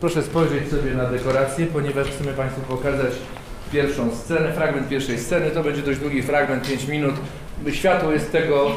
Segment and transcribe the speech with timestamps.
[0.00, 3.12] Proszę spojrzeć sobie na dekorację, ponieważ chcemy Państwu pokazać
[3.72, 5.50] pierwszą scenę, fragment pierwszej sceny.
[5.50, 7.14] To będzie dość długi fragment, 5 minut.
[7.72, 8.70] Światło jest tego,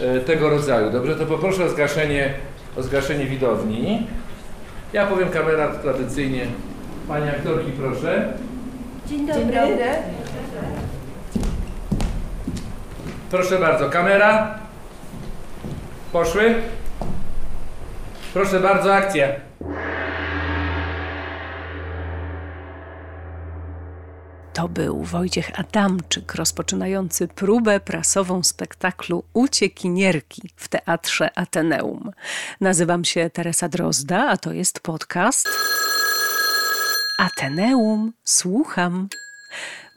[0.00, 0.90] e, tego rodzaju.
[0.90, 2.34] Dobrze, to poproszę o zgaszenie,
[2.76, 4.06] o zgaszenie widowni.
[4.92, 6.46] Ja powiem kamera tradycyjnie.
[7.08, 8.32] Pani aktorki, proszę.
[9.06, 9.42] Dzień dobry.
[9.42, 9.84] Dzień dobry.
[13.30, 14.58] Proszę bardzo, kamera.
[16.12, 16.54] Poszły.
[18.34, 19.51] Proszę bardzo, akcja.
[24.62, 32.10] To był Wojciech Adamczyk, rozpoczynający próbę prasową spektaklu Uciekinierki w Teatrze Ateneum.
[32.60, 35.48] Nazywam się Teresa Drozda, a to jest podcast
[37.18, 38.12] Ateneum.
[38.24, 39.08] Słucham.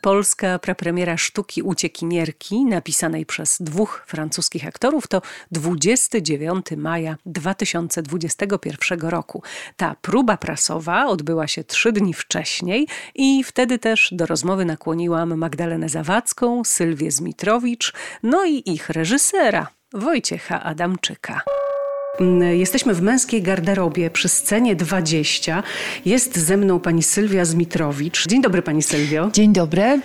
[0.06, 9.44] Polska prapremiera sztuki Uciekinierki, napisanej przez dwóch francuskich aktorów, to 29 maja 2021 roku.
[9.78, 15.90] Ta próba prasowa odbyła się trzy dni wcześniej i wtedy też do rozmowy nakłoniłam Magdalenę
[15.90, 21.42] Zawadzką, Sylwię Zmitrowicz, no i ich reżysera, Wojciecha Adamczyka.
[22.20, 25.64] Mm, jesteśmy w męskiej garderobie przy scenie 20.
[26.06, 28.28] Jest ze mną pani Sylwia Zmitrowicz.
[28.28, 29.30] Dzień dobry pani Sylwio.
[29.34, 29.82] Dzień dobry.
[29.84, 30.02] E,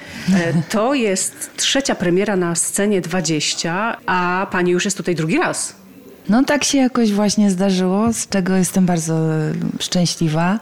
[0.68, 5.80] to jest trzecia premiera na scenie 20, a pani już jest tutaj drugi raz.
[6.28, 9.14] No tak się jakoś właśnie zdarzyło, z czego jestem bardzo
[9.80, 10.58] szczęśliwa.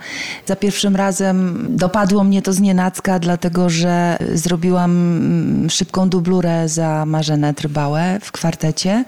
[0.46, 7.06] Za pierwszym razem dopadło mnie to z nienacka, dlatego że zrobiłam mm, szybką dublurę za
[7.06, 9.04] Marzenę Trybałę w kwartecie.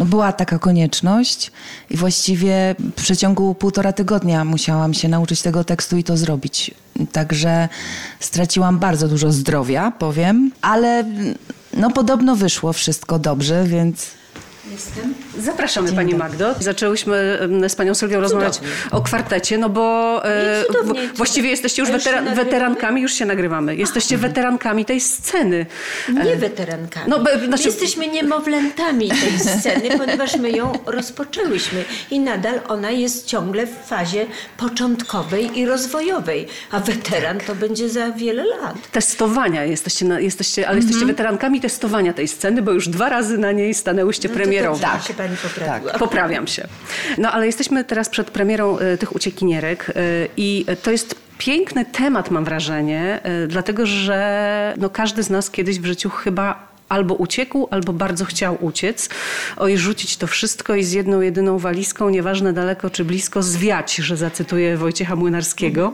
[0.00, 1.52] No była taka konieczność
[1.90, 6.70] i właściwie w przeciągu półtora tygodnia musiałam się nauczyć tego tekstu i to zrobić.
[7.12, 7.68] Także
[8.20, 11.04] straciłam bardzo dużo zdrowia, powiem, ale
[11.74, 14.06] no podobno wyszło wszystko dobrze, więc
[14.70, 15.14] Jestem.
[15.38, 16.54] Zapraszamy Dzień Pani Magdo.
[16.60, 20.64] Zaczęłyśmy z Panią Sylwią rozmawiać o kwartecie, no bo e,
[21.14, 23.76] właściwie jesteście już wetera weterankami, już się nagrywamy.
[23.76, 25.66] Jesteście weterankami tej sceny.
[26.24, 27.10] Nie e, weterankami.
[27.10, 27.62] No, be, znaczy...
[27.64, 34.26] Jesteśmy niemowlętami tej sceny, ponieważ my ją rozpoczęłyśmy i nadal ona jest ciągle w fazie
[34.56, 38.90] początkowej i rozwojowej, a weteran to będzie za wiele lat.
[38.92, 41.16] Testowania jesteście, na, jesteście ale jesteście mhm.
[41.16, 44.78] weterankami testowania tej sceny, bo już dwa razy na niej stanęłyście no premierą premierą.
[44.78, 45.90] Tak, się pani poprawiła.
[45.92, 46.68] Tak, poprawiam się.
[47.18, 52.30] No ale jesteśmy teraz przed premierą y, tych uciekinierek y, i to jest piękny temat,
[52.30, 57.68] mam wrażenie, y, dlatego że no, każdy z nas kiedyś w życiu chyba albo uciekł,
[57.70, 59.08] albo bardzo chciał uciec.
[59.56, 64.16] Oj, rzucić to wszystko i z jedną, jedyną walizką, nieważne daleko czy blisko, zwiać, że
[64.16, 65.92] zacytuję Wojciecha Młynarskiego.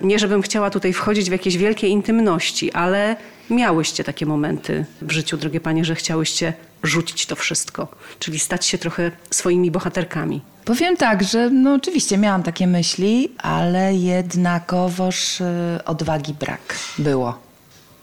[0.00, 3.16] Nie, żebym chciała tutaj wchodzić w jakieś wielkie intymności, ale
[3.50, 7.88] miałyście takie momenty w życiu, drogie panie, że chciałyście rzucić to wszystko,
[8.18, 10.40] czyli stać się trochę swoimi bohaterkami.
[10.64, 15.44] Powiem tak, że no oczywiście miałam takie myśli, ale jednakowoż y,
[15.84, 17.38] odwagi brak było.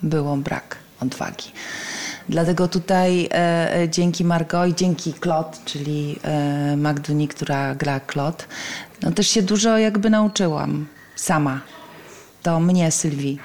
[0.03, 1.51] Było brak odwagi.
[2.29, 8.47] Dlatego tutaj e, e dzięki Margo i dzięki Klot, czyli e, Magduni, która gra Klot,
[9.01, 11.61] no też się dużo jakby nauczyłam sama.
[12.43, 13.39] To mnie, Sylwii,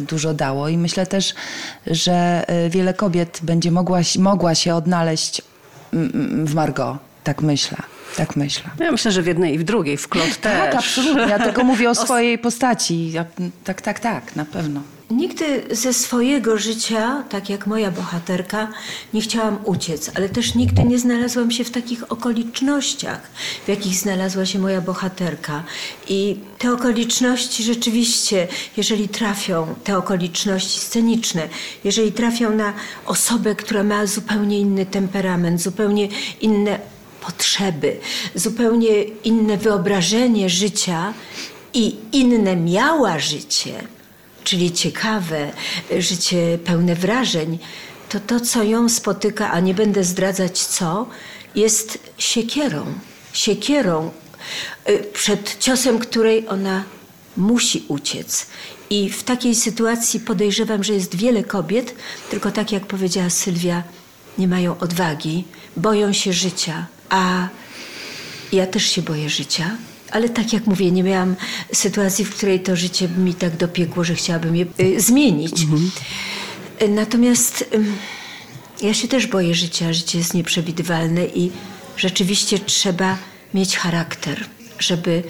[0.00, 1.34] dużo dało i myślę też,
[1.86, 5.42] że e, wiele kobiet będzie mogła, mogła się odnaleźć
[6.44, 7.78] w Margo, tak myślę.
[8.16, 8.70] Tak myślę.
[8.78, 10.52] Ja myślę, że w jednej i w drugiej, w Klot tak, też.
[10.52, 11.22] Tak, absolutnie.
[11.22, 13.12] Ja tylko mówię o swojej postaci.
[13.12, 13.24] Ja,
[13.64, 14.80] tak, tak, tak, na pewno.
[15.10, 18.68] Nigdy ze swojego życia, tak jak moja bohaterka,
[19.14, 23.20] nie chciałam uciec, ale też nigdy nie znalazłam się w takich okolicznościach,
[23.64, 25.62] w jakich znalazła się moja bohaterka.
[26.08, 31.48] I te okoliczności rzeczywiście, jeżeli trafią, te okoliczności sceniczne,
[31.84, 32.72] jeżeli trafią na
[33.06, 36.08] osobę, która ma zupełnie inny temperament, zupełnie
[36.40, 36.78] inne
[37.20, 37.96] potrzeby,
[38.34, 41.14] zupełnie inne wyobrażenie życia
[41.74, 43.95] i inne miała życie,
[44.46, 45.52] czyli ciekawe,
[45.98, 47.58] życie pełne wrażeń,
[48.08, 51.06] to to, co ją spotyka, a nie będę zdradzać co,
[51.54, 52.86] jest siekierą.
[53.32, 54.10] Siekierą,
[54.88, 56.84] y, przed ciosem której ona
[57.36, 58.46] musi uciec.
[58.90, 61.94] I w takiej sytuacji podejrzewam, że jest wiele kobiet,
[62.30, 63.82] tylko tak jak powiedziała Sylwia,
[64.38, 65.44] nie mają odwagi,
[65.76, 67.48] boją się życia, a
[68.52, 69.76] ja też się boję życia.
[70.10, 71.36] Ale tak jak mówię, nie miałam
[71.72, 75.62] sytuacji, w której to życie mi tak dopiekło, że chciałabym je y, zmienić.
[75.62, 75.90] Mhm.
[76.88, 77.66] Natomiast y,
[78.86, 79.92] ja się też boję życia.
[79.92, 81.50] Życie jest nieprzewidywalne i
[81.96, 83.16] rzeczywiście trzeba
[83.54, 84.44] mieć charakter,
[84.78, 85.22] żeby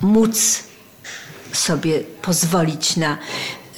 [0.00, 0.64] móc
[1.52, 3.18] sobie pozwolić na,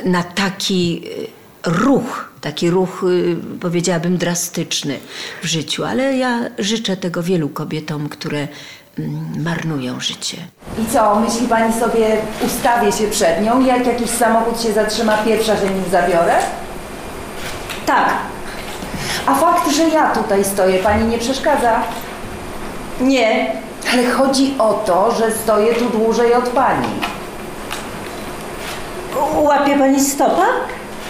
[0.04, 4.98] na taki y, ruch, taki ruch, y, powiedziałabym, drastyczny
[5.42, 5.84] w życiu.
[5.84, 8.48] Ale ja życzę tego wielu kobietom, które
[9.44, 10.36] marnują życie.
[10.78, 12.16] I co, myśli pani sobie,
[12.46, 16.34] ustawię się przed nią i jak jakiś samochód się zatrzyma pierwsza, że nim zabiorę?
[17.86, 18.08] Tak,
[19.26, 21.80] A fakt, że ja tutaj stoję, pani nie przeszkadza?
[23.00, 23.52] nie,
[23.92, 26.88] Ale chodzi o to, że stoję tu dłużej od pani.
[29.36, 30.46] łapie pani stopa?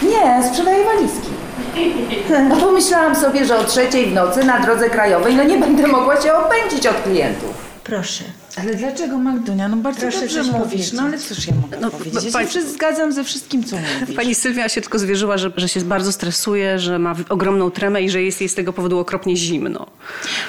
[0.02, 1.28] Nie, sprzedaję walizki.
[2.48, 6.20] No pomyślałam sobie, że o trzeciej w nocy na drodze krajowej no nie będę mogła
[6.22, 7.65] się opędzić od klientów.
[7.86, 8.24] Proszę.
[8.60, 9.68] Ale dlaczego Magdunia?
[9.68, 10.92] No bardzo Proszę dobrze mówisz, powiedzieć.
[10.92, 12.24] no ale cóż ja mogę No, powiedzieć?
[12.24, 14.16] Ja pani- się zgadzam ze wszystkim, co mówisz.
[14.16, 18.10] Pani Sylwia się tylko zwierzyła, że, że się bardzo stresuje, że ma ogromną tremę i
[18.10, 19.86] że jest jej z tego powodu okropnie zimno.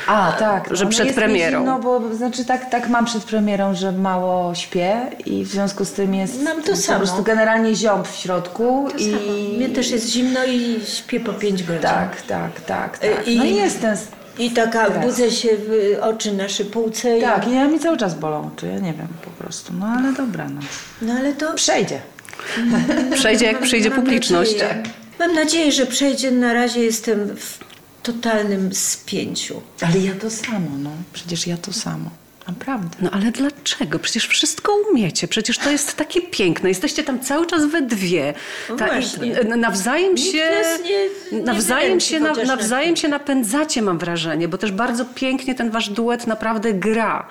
[0.08, 0.70] A, tak.
[0.72, 1.66] Że przed jest mi premierą.
[1.66, 5.92] No bo znaczy tak, tak mam przed premierą, że mało śpię i w związku z
[5.92, 7.00] tym jest Mam to po samo.
[7.00, 9.24] prostu generalnie ziąb w środku To i samo.
[9.58, 11.82] Mnie też jest zimno i śpię po 5 godzin.
[11.82, 13.28] tak, tak, tak, E, tak.
[13.28, 13.96] i- No i jestem.
[14.40, 15.06] I taka Stres.
[15.06, 17.22] budzę się w oczy na szypułce.
[17.22, 19.74] Tak, I, ja mi cały czas bolą, czy ja nie wiem po prostu.
[19.74, 20.62] No ale dobra, no.
[21.02, 22.02] no ale to Przejdzie.
[23.16, 24.52] Przejdzie jak przyjdzie mam publiczność.
[24.54, 24.84] Nadzieję,
[25.20, 26.32] mam nadzieję, że przejdzie.
[26.32, 27.60] Na razie jestem w
[28.04, 29.62] totalnym spięciu.
[29.82, 30.90] Ale ja to samo, no.
[31.14, 32.10] Przecież ja to samo.
[32.48, 32.98] Naprawdę.
[33.02, 34.00] No ale dlaczego?
[34.00, 35.28] Przecież wszystko umiecie.
[35.28, 36.70] Przecież to jest takie piękne.
[36.70, 38.34] Jesteście tam cały czas we dwie.
[38.70, 39.28] No Ta, właśnie.
[39.28, 40.52] i- n- nawzajem Nikt się,
[40.84, 45.72] nie- nie nawzajem się, na, nawzajem się napędzacie, mam wrażenie, bo też bardzo pięknie ten
[45.72, 47.28] wasz duet naprawdę gra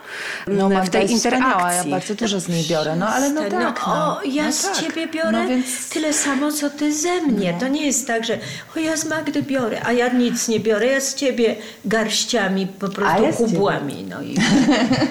[0.47, 1.91] No, w tej interakcji.
[1.91, 3.83] Ja bardzo dużo z niej biorę, no ale no tak.
[3.87, 4.77] No, o, ja no z tak.
[4.77, 7.55] ciebie biorę No więc tyle samo, co ty ze mnie.
[7.61, 8.39] To nie jest tak, że
[8.77, 10.87] o ja z Magdy biorę, a ja nic nie biorę.
[10.87, 14.07] Ja z ciebie garściami, po prostu kubłami.
[14.09, 14.35] No i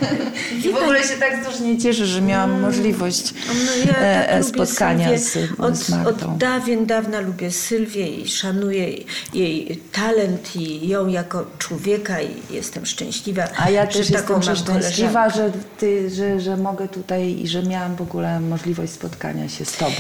[0.66, 4.38] I w ogóle się tak strasznie cieszę, że miałam możliwość No, ja e, tak e,
[4.40, 5.48] lubię spotkania Sylwię.
[5.56, 6.10] z, od, z Magdą.
[6.32, 8.88] Od dawien dawna lubię Sylwię i szanuję
[9.34, 15.30] jej talent i ją jako człowieka i jestem szczęśliwa, A ja też taką jestem koleżankę.
[15.36, 19.72] że, ty, że, że mogę tutaj i że miałam w ogóle możliwość spotkania się z
[19.78, 19.96] tobą.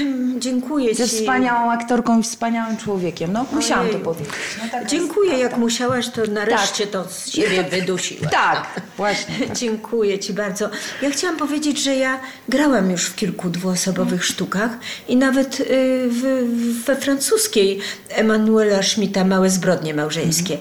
[0.00, 1.16] Mm, Dziękuję Ze ci.
[1.16, 3.32] wspaniałą aktorką i wspaniałym człowiekiem.
[3.32, 4.04] No, musiałam to Ojej.
[4.04, 4.32] powiedzieć.
[4.72, 8.32] No, Dziękuję, jak musiałaś, to nareszcie to z siebie wydusiłaś.
[8.32, 9.15] Tak, właśnie.
[9.60, 10.70] Dziękuję Ci bardzo.
[11.02, 14.70] Ja chciałam powiedzieć, że ja grałam już w kilku dwuosobowych sztukach
[15.08, 15.64] i nawet y,
[16.08, 20.58] w, w, we francuskiej Emanuela Schmidta Małe zbrodnie małżeńskie.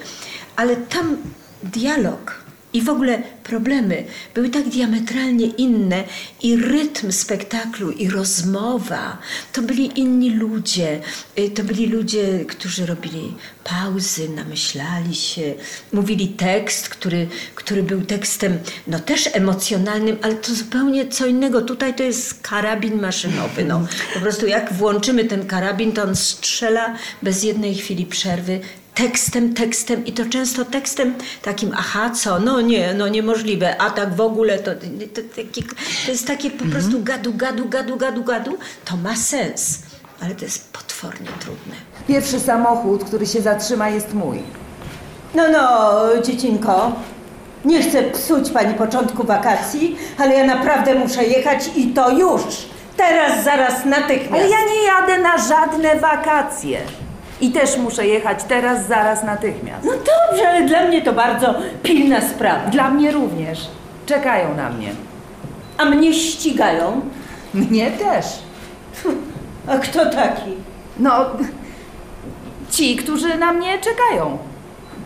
[0.56, 1.18] Ale tam
[1.64, 2.45] dialog
[2.76, 6.04] i w ogóle problemy były tak diametralnie inne
[6.42, 9.18] i rytm spektaklu i rozmowa
[9.54, 11.02] to byli inni ludzie.
[11.40, 15.54] Y, To byli ludzie, którzy robili pauzy, namyślali się,
[15.94, 21.62] mówili tekst, który, który był tekstem no też emocjonalnym, ale to zupełnie co innego.
[21.62, 23.66] Tutaj to jest karabin maszynowy.
[23.66, 23.88] No.
[24.14, 28.60] Po prostu jak włączymy ten karabin, to on strzela bez jednej chwili przerwy
[28.96, 34.16] tekstem, tekstem i to często tekstem takim, aha, co, no nie, no niemożliwe, a tak
[34.16, 34.72] w ogóle to,
[35.14, 35.64] to, taki,
[36.06, 39.80] to jest takie po prostu gadu, gadu, gadu, gadu, gadu, to ma sens,
[40.22, 41.76] ale to jest potwornie trudne.
[42.08, 44.40] Pierwszy samochód, który się zatrzyma jest mój.
[45.36, 46.92] No, no, dziecinko,
[47.66, 52.42] nie chcę psuć pani początku wakacji, ale ja naprawdę muszę jechać i to już.
[52.98, 54.34] Teraz, zaraz, natychmiast.
[54.34, 56.82] Ale ja nie jadę na żadne wakacje.
[57.42, 59.86] I też muszę jechać teraz, zaraz, natychmiast.
[59.86, 62.68] No dobrze, ale dla mnie to bardzo pilna sprawa.
[62.68, 63.68] Dla mnie również.
[64.06, 64.90] Czekają na mnie.
[65.78, 67.02] A mnie ścigają.
[67.54, 68.26] Mnie też.
[69.68, 70.52] A kto taki?
[71.00, 71.26] No,
[72.72, 74.38] ci, którzy na mnie czekają.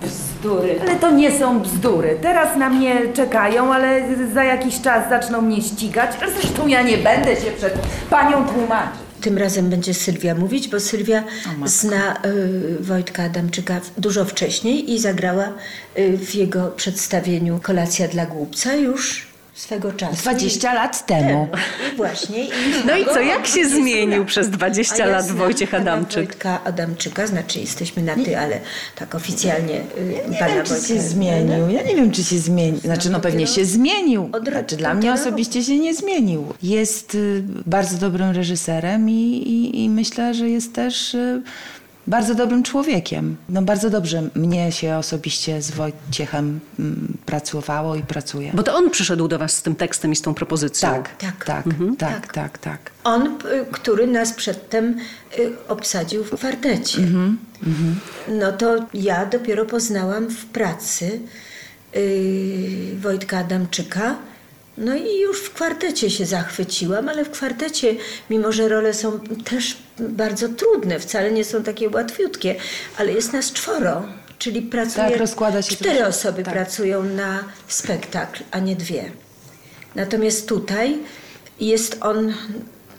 [0.02, 0.80] Bzdury.
[0.82, 2.18] Ale to nie są bzdury.
[2.22, 4.02] Teraz na mnie czekają, ale
[4.34, 6.12] za jakiś czas zaczną mnie ścigać.
[6.40, 7.74] Zresztą ja nie będę się przed
[8.10, 9.09] panią tłumaczyć.
[9.22, 11.24] Tym razem będzie Sylwia mówić, bo Sylwia
[11.66, 15.54] zna y, Wojtka Adamczyka dużo wcześniej i zagrała
[15.98, 19.29] y, w jego przedstawieniu Kolacja dla głupca już
[19.60, 20.16] swego czasu.
[20.16, 21.48] 20 lat temu.
[21.94, 22.44] I właśnie.
[22.46, 22.50] I
[22.88, 26.26] No i co, jak się obecnie zmienił przez 20 A ja lat znam Wojciech Adamczyk?
[26.26, 28.60] Wojtka Adamczyka, znaczy jesteśmy na ty, ale
[28.96, 30.88] tak oficjalnie y, Nie pana wiem, czy Wojtka.
[30.88, 31.70] się zmienił.
[31.70, 32.80] Ja nie wiem, czy się zmienił.
[32.80, 34.30] Znaczy, no pewnie się zmienił.
[34.50, 36.54] Znaczy, dla mnie osobiście się nie zmienił.
[36.64, 41.42] Jest y, bardzo dobrym reżyserem i, i, i myślę, że jest też y,
[42.10, 43.38] bardzo dobrym człowiekiem.
[43.50, 48.52] No bardzo dobrze mnie się osobiście z Wojciechem mm, pracowało i pracuje.
[48.54, 50.90] Bo to on przyszedł do was z tym tekstem i z tą propozycją.
[50.90, 51.46] Tak, Tak.
[51.46, 51.66] tak,
[51.98, 52.92] tak, tak, tak, tak.
[53.04, 53.38] On,
[53.72, 54.98] który nas przedtem
[55.40, 57.00] y, obsadził w kwartecie.
[58.28, 61.20] No to ja dopiero poznałam w pracy
[61.96, 64.16] y, Wojtka Adamczyka.
[64.80, 67.96] No i już w kwartecie się zachwyciłam, ale w kwartecie,
[68.30, 72.56] mimo że role są też bardzo trudne, wcale nie są takie łatwiutkie,
[72.98, 74.06] ale jest nas czworo.
[74.40, 75.10] czyli pracuje...
[75.10, 76.54] Tak, rozkłada się Cztery osoby tak.
[76.54, 79.12] pracują na spektakl, a nie dwie.
[79.96, 80.98] Natomiast tutaj
[81.60, 82.34] jest on,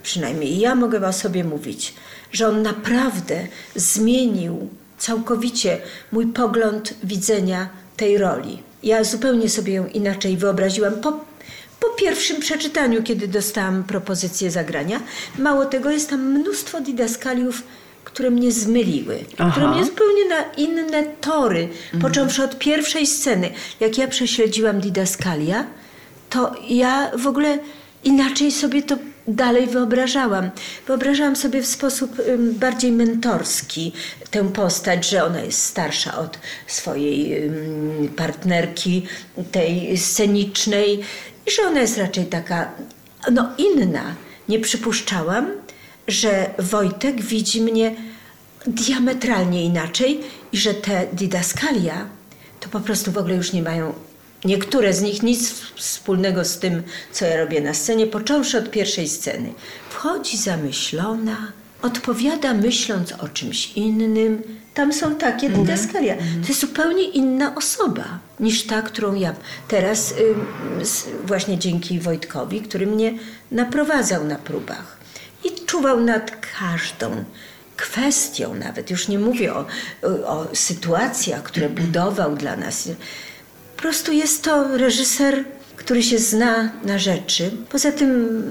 [0.03, 1.93] przynajmniej ja mogę o sobie mówić,
[2.31, 5.77] że on naprawdę zmienił całkowicie
[6.11, 8.63] mój pogląd widzenia tej roli.
[8.83, 11.30] Ja zupełnie sobie ją inaczej wyobraziłam po,
[11.81, 14.99] po pierwszym przeczytaniu, kiedy dostałam propozycję zagrania.
[15.37, 17.63] Mało tego, jest tam mnóstwo didaskaliów,
[18.03, 19.73] które mnie zmyliły, które Aha.
[19.73, 21.69] mnie zupełnie na inne tory,
[22.01, 23.49] począwszy od pierwszej sceny.
[23.79, 25.65] Jak ja prześledziłam didaskalia,
[26.29, 27.59] to ja w ogóle
[28.03, 28.97] inaczej sobie to
[29.27, 30.49] dalej wyobrażałam.
[30.87, 33.93] Wyobrażałam sobie w sposób bardziej mentorski
[34.31, 37.51] tę postać, że ona jest starsza od swojej
[38.15, 39.05] partnerki,
[39.51, 40.99] tej scenicznej,
[41.47, 42.71] i że ona jest raczej taka,
[43.31, 44.15] no inna.
[44.49, 45.47] Nie przypuszczałam,
[46.07, 47.95] że Wojtek widzi mnie
[48.67, 52.05] diametralnie inaczej i że te didaskalia
[52.59, 53.93] to po prostu w ogóle już nie mają
[54.45, 59.09] niektóre z nich nic wspólnego z tym, co ja robię na scenie, począwszy od pierwszej
[59.09, 59.53] sceny.
[59.89, 64.43] Wchodzi zamyślona, odpowiada myśląc o czymś innym.
[64.73, 66.15] Tam są takie didaskalia.
[66.15, 69.35] To jest zupełnie inna osoba niż ta, którą ja
[69.67, 70.13] teraz,
[71.25, 73.13] właśnie dzięki Wojtkowi, który mnie
[73.51, 74.97] naprowadzał na próbach
[75.43, 77.23] i czuwał nad każdą
[77.77, 79.65] kwestią, nawet już nie mówię o,
[80.25, 82.89] o sytuacjach, które budował dla nas.
[83.81, 85.43] Prostu jest to reżyser,
[85.75, 87.51] który się zna na rzeczy.
[87.69, 88.41] Poza tym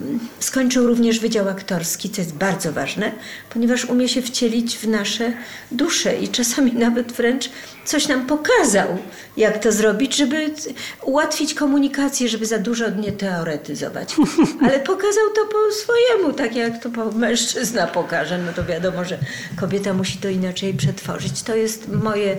[0.41, 3.13] skończył również Wydział Aktorski, co jest bardzo ważne,
[3.51, 5.33] ponieważ umie się wcielić w nasze
[5.71, 7.51] dusze i czasami nawet wręcz
[7.91, 8.99] coś nam pokazał,
[9.37, 10.55] jak to zrobić, żeby
[11.03, 14.15] ułatwić komunikację, żeby za dużo nie teoretyzować.
[14.65, 19.19] Ale pokazał to po swojemu, tak jak to po mężczyzna pokaże, no to wiadomo, że
[19.57, 21.43] kobieta musi to inaczej przetworzyć.
[21.43, 22.37] To jest moje,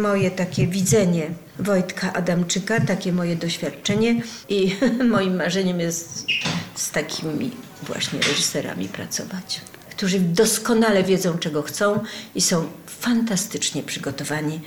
[0.00, 4.76] moje takie widzenie Wojtka Adamczyka, takie moje doświadczenie i
[5.14, 6.26] moim marzeniem jest
[6.74, 7.50] z takimi
[7.82, 9.60] właśnie reżyserami pracować,
[9.96, 12.00] którzy doskonale wiedzą, czego chcą
[12.34, 14.60] i są fantastycznie przygotowani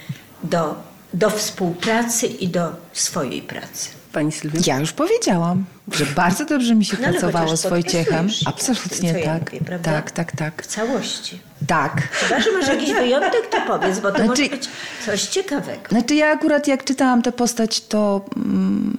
[0.44, 0.76] do,
[1.14, 3.90] do współpracy i do swojej pracy.
[4.14, 4.60] Pani Sylwia?
[4.66, 8.30] Ja już powiedziałam, że bardzo dobrze mi się No ale pracowało z Wojciechem.
[8.46, 9.54] Absolutnie co ja tak.
[9.54, 9.92] mówię, prawda?
[9.92, 10.64] tak, tak, tak.
[10.64, 11.40] W całości.
[11.68, 12.02] Tak.
[12.12, 14.70] Chyba, że masz jakiś wyjątek, to powiedz, bo to Znaczy- może być
[15.06, 15.82] coś ciekawego.
[15.90, 18.98] Znaczy ja akurat jak czytałam tę postać, to mm,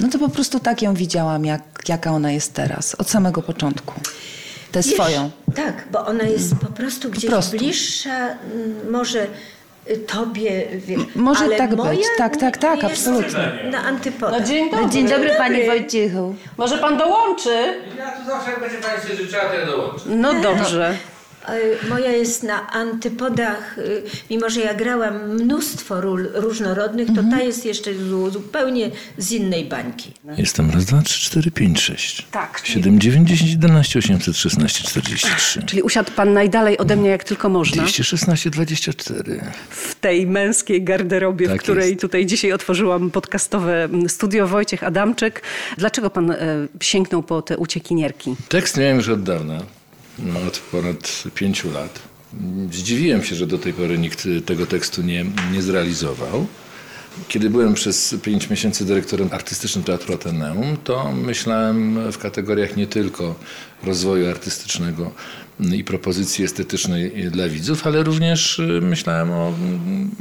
[0.00, 4.00] no to po prostu tak ją widziałam, jak, jaka ona jest teraz, od samego początku.
[4.76, 5.30] Tę Wiesz, swoją.
[5.54, 7.56] Tak, bo ona jest po prostu gdzieś prostu.
[7.56, 9.26] bliższa mm, może
[9.90, 12.06] y, tobie, wiesz, może ale tak moja być.
[12.18, 13.70] Tak, tak, tak, jest absolutnie.
[13.70, 14.40] Na antypodach.
[14.40, 14.90] No dzień dobry.
[14.90, 16.34] Dzień dobry, Panie Wojciechu.
[16.56, 17.80] Może pan dołączy?
[17.98, 20.02] Ja tu zawsze, jak będzie Pani się życzyła, to ja dołączę.
[20.06, 20.96] No dobrze.
[21.84, 27.40] Y, Moja jest na antypodach, y, mimo że ja grałam mnóstwo ról różnorodnych, to ta
[27.42, 30.12] jest jeszcze zu- zupełnie z innej bańki.
[30.38, 32.26] Jestem raz, dwa, trzy, cztery, pięć, sześć.
[32.30, 32.60] Tak.
[32.64, 35.62] 7, 9, 10, 11, 816, 43.
[35.62, 37.82] Czyli usiadł pan najdalej ode mnie jak tylko można.
[37.82, 39.40] 216, 24.
[39.70, 42.00] w tej męskiej garderobie, w Tak której jest.
[42.00, 45.42] tutaj dzisiaj otworzyłam podcastowe mm, studio Wojciech Adamczyk.
[45.78, 46.36] Dlaczego pan e,
[46.80, 48.36] sięgnął po te uciekinierki?
[48.48, 49.58] Tekst miałem już od dawna,
[50.18, 51.98] no, od ponad pięciu lat.
[52.72, 56.46] Zdziwiłem się, że do tej pory nikt tego tekstu nie, nie zrealizował.
[57.28, 63.34] Kiedy byłem przez pięć miesięcy dyrektorem artystycznym Teatru Ateneum, to myślałem w kategoriach nie tylko
[63.84, 65.10] rozwoju artystycznego
[65.60, 69.52] i propozycji estetycznej dla widzów, ale również y, myślałem o,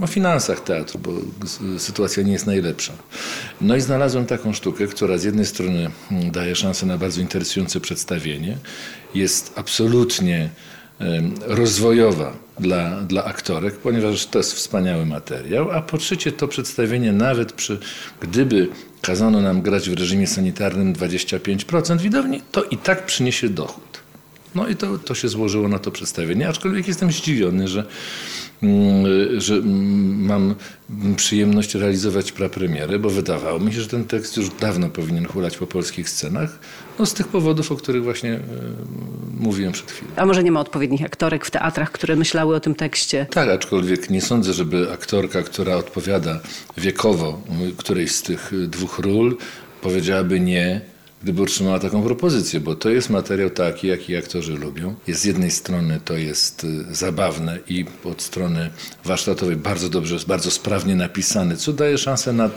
[0.02, 1.12] o finansach teatru, bo
[1.78, 2.94] sytuacja nie jest najlepsza.
[3.62, 7.80] No i znalazłem taką sztukę, która z jednej strony mm, daje szansę na bardzo interesujące
[7.80, 8.58] przedstawienie,
[9.14, 10.50] jest absolutnie
[11.48, 17.54] rozwojowa dla, dla aktorek, ponieważ to jest wspaniały materiał, a po trzecie to przedstawienie nawet
[17.54, 17.80] przy,
[18.20, 18.68] gdyby
[19.02, 24.05] kazano nam grać w reżimie sanitarnym 25% widowni, to i tak przyniesie dochód.
[24.56, 27.86] No i to, to się złożyło na to przedstawienie, aczkolwiek jestem zdziwiony, że,
[28.64, 29.06] mm,
[29.42, 30.56] że mm, mam
[31.16, 35.68] przyjemność realizować prapremierę, bo wydawało mi się, że ten tekst już dawno powinien hulać po
[35.68, 36.60] polskich scenach,
[37.00, 38.42] no z tych powodów, o których właśnie e,
[39.40, 40.12] mówiłem przed chwilą.
[40.16, 43.26] A może nie ma odpowiednich aktorek w teatrach, które myślały o tym tekście?
[43.32, 46.40] Tak, aczkolwiek nie sądzę, żeby aktorka, która odpowiada
[46.78, 47.42] wiekowo
[47.78, 49.38] którejś z tych dwóch ról,
[49.82, 50.95] powiedziałaby nie,
[51.26, 54.96] gdyby otrzymała taką propozycję, bo to jest materiał taki, jaki aktorzy lubią.
[55.08, 58.70] Jest z jednej strony to jest y, zabawne i od strony
[59.06, 62.50] warsztatowej bardzo dobrze, bardzo sprawnie napisany, co daje szansę na,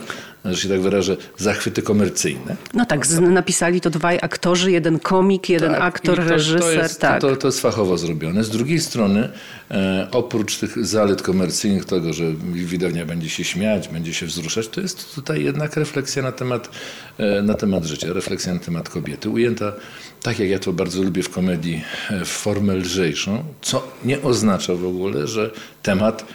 [0.45, 2.55] że się tak wyrażę, zachwyty komercyjne.
[2.73, 6.59] No tak, z- napisali to dwaj aktorzy, jeden komik, jeden Tak, aktor, to, reżyser.
[6.61, 7.21] To jest, tak.
[7.21, 8.43] to, to jest fachowo zrobione.
[8.43, 9.29] Z drugiej strony,
[9.71, 14.81] e, oprócz tych zalet komercyjnych, tego, że widownia będzie się śmiać, będzie się wzruszać, to
[14.81, 16.69] jest tutaj jednak refleksja na temat,
[17.17, 19.29] e, na temat życia, refleksja na temat kobiety.
[19.29, 19.73] Ujęta,
[20.21, 24.75] tak jak ja to bardzo lubię w komedii, e, w formę lżejszą, co nie oznacza
[24.75, 25.51] w ogóle, że
[25.83, 26.25] temat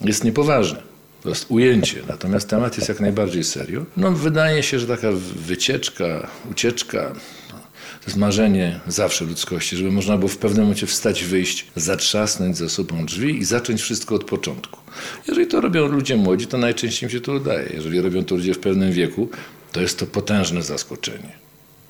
[0.00, 0.78] jest niepoważny.
[1.22, 3.84] To jest ujęcie, natomiast temat jest jak najbardziej serio.
[3.96, 7.12] No, wydaje się, że taka wycieczka, ucieczka,
[7.52, 7.58] no,
[8.00, 12.68] to jest marzenie zawsze ludzkości, żeby można było w pewnym momencie wstać, wyjść, zatrzasnąć za
[12.68, 14.80] sobą drzwi i zacząć wszystko od początku.
[15.28, 17.70] Jeżeli to robią ludzie młodzi, to najczęściej im się to udaje.
[17.74, 19.28] Jeżeli robią to ludzie w pewnym wieku,
[19.72, 21.32] to jest to potężne zaskoczenie.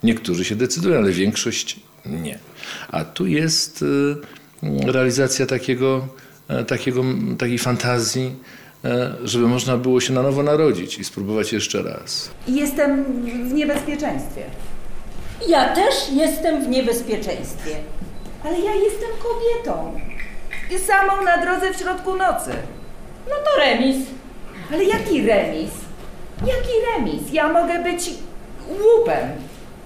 [0.03, 2.39] Niektórzy się decydują, ale większość nie.
[2.89, 4.17] A tu jest y,
[4.93, 6.09] realizacja takiego,
[6.49, 7.05] e, takiego,
[7.39, 8.35] takiej fantazji,
[9.25, 12.31] żeby można było się na nowo narodzić i spróbować jeszcze raz.
[12.49, 13.05] Jestem
[13.49, 14.43] w niebezpieczeństwie.
[15.49, 17.77] Ja też jestem w niebezpieczeństwie.
[18.45, 20.01] Ale ja jestem kobietą.
[20.71, 22.51] I samą na drodze w środku nocy.
[23.29, 23.97] No to remis.
[24.73, 25.71] Ale jaki remis?
[26.41, 27.23] Jaki remis?
[27.33, 28.11] Ja mogę być
[28.69, 29.29] łupem.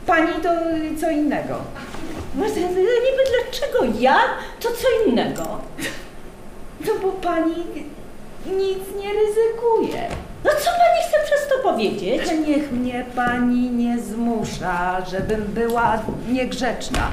[0.07, 0.49] Pani to
[1.01, 1.61] co innego.
[2.39, 4.19] To niby dlaczego ja,
[4.61, 5.61] to co innego.
[6.87, 7.55] No bo pani
[8.47, 10.09] nic nie ryzykuje.
[10.45, 12.23] No co pani chce przez to powiedzieć?
[12.47, 17.11] Niech mnie pani nie zmusza, żebym była niegrzeczna.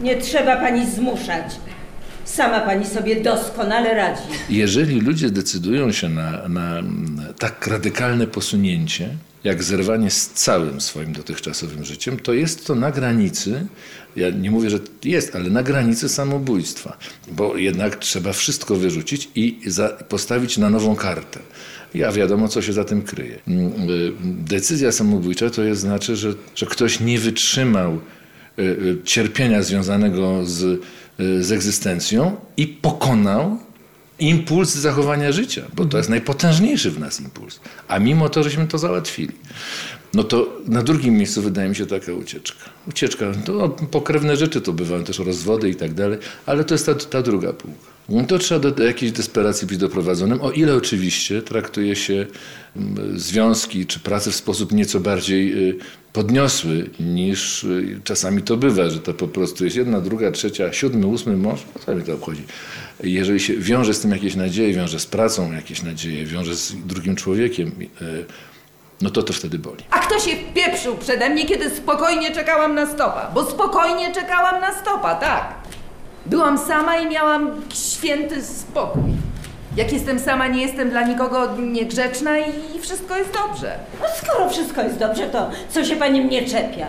[0.00, 1.44] Nie trzeba pani zmuszać.
[2.34, 4.22] Sama pani sobie doskonale radzi.
[4.50, 6.82] Jeżeli ludzie decydują się na, na
[7.38, 9.08] tak radykalne posunięcie,
[9.44, 13.66] jak zerwanie z całym swoim dotychczasowym życiem, to jest to na granicy,
[14.16, 16.98] ja nie mówię, że jest, ale na granicy samobójstwa,
[17.32, 21.40] bo jednak trzeba wszystko wyrzucić i za, postawić na nową kartę.
[21.94, 23.38] Ja wiadomo, co się za tym kryje.
[23.48, 24.12] Mm, y,
[24.44, 27.98] Decyzja samobójcza to jest znaczy, że, że ktoś nie wytrzymał
[28.58, 30.80] y, y, cierpienia związanego z,
[31.18, 33.58] z egzystencją i pokonał
[34.18, 37.60] impuls zachowania życia, bo to jest najpotężniejszy w nas impuls.
[37.88, 39.32] A mimo to, żeśmy to załatwili.
[40.14, 42.70] No to na drugim miejscu wydaje mi się taka ucieczka.
[42.88, 46.94] Ucieczka, to pokrewne rzeczy to bywają też rozwody i tak dalej, ale to jest ta,
[46.94, 47.98] ta druga półka.
[48.08, 52.26] No to trzeba do, jakiejś desperacji być doprowadzonym, o ile oczywiście traktuje się
[52.76, 55.76] mm, związki czy pracę w sposób nieco bardziej y,
[56.12, 61.06] podniosły niż y, czasami to bywa, że to po prostu jest jedna, druga, trzecia, siódmy,
[61.06, 62.42] ósmy mąż, no co to obchodzi.
[63.04, 67.16] Jeżeli się wiąże z tym jakieś nadzieje, wiąże z pracą jakieś nadzieje, wiąże z drugim
[67.16, 67.68] człowiekiem,
[68.02, 68.24] y,
[69.02, 69.84] no to to wtedy boli.
[69.90, 73.30] A kto się wpieprzył przede mnie, kiedy spokojnie czekałam na stopa?
[73.34, 75.54] Bo spokojnie czekałam na stopa, tak.
[76.26, 79.02] Byłam sama i miałam święty spokój.
[79.76, 83.78] Jak jestem sama, nie jestem dla nikogo niegrzeczna i wszystko jest dobrze.
[84.00, 86.86] No skoro wszystko jest dobrze, to co się pani mnie czepia?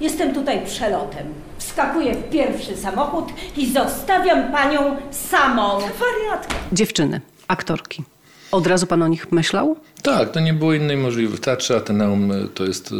[0.00, 1.34] Jestem tutaj przelotem.
[1.58, 3.24] Wskakuję w pierwszy samochód
[3.56, 5.78] i zostawiam panią samą.
[5.78, 6.54] Wariatka.
[6.72, 8.04] Dziewczyny, aktorki.
[8.52, 9.76] Od razu pan o nich myślał?
[10.02, 11.44] Tak, to nie było innej możliwości.
[11.44, 12.94] Teatrze Ateneum y, to jest y,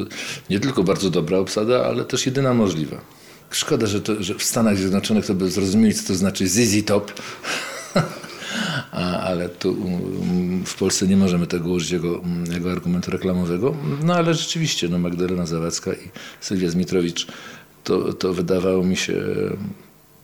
[0.50, 2.96] nie tylko bardzo dobra obsada, ale też jedyna możliwa.
[3.50, 7.12] Szkoda, że, to, że w Stanach Zjednoczonych to by zrozumieli, co to znaczy ZZ Top.
[8.92, 13.74] A, ale tu um, w Polsce nie możemy tego użyć jako, um, jako argumentu reklamowego.
[14.04, 17.26] No ale rzeczywiście, no Magdalena Zawadzka i Sylwia Zmitrowicz
[17.84, 19.14] to, to wydawało mi się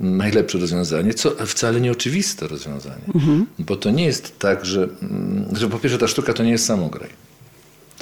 [0.00, 3.04] najlepsze rozwiązanie, co wcale nie oczywiste rozwiązanie.
[3.58, 6.66] Bo to nie jest tak, że, mm, że po pierwsze ta sztuka to nie jest
[6.66, 7.08] samograj.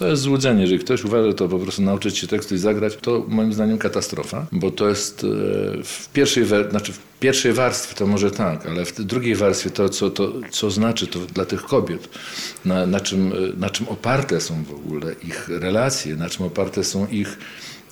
[0.00, 0.60] To jest złudzenie.
[0.60, 3.78] Jeżeli ktoś uważa, że to po prostu nauczyć się tekstu i zagrać, to moim zdaniem
[3.78, 5.26] katastrofa, bo to jest e,
[5.84, 10.10] w pierwszej, znaczy w pierwszej warstwie to może tak, ale w drugiej warstwie to, co,
[10.10, 12.08] to, co znaczy to dla tych kobiet,
[12.64, 16.84] na, na, czym, e, na czym oparte są w ogóle ich relacje, na czym oparte
[16.84, 17.38] są ich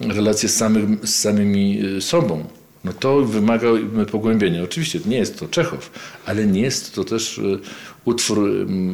[0.00, 2.44] relacje z, samym, z samymi e, sobą.
[2.84, 3.68] No to wymaga
[4.12, 4.62] pogłębienia.
[4.62, 5.90] Oczywiście nie jest to Czechow,
[6.26, 7.42] ale nie jest to też e,
[8.04, 8.50] utwór,